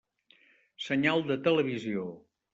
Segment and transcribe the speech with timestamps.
[0.85, 2.09] Senyal de televisió.